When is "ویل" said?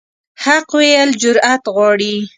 0.79-1.09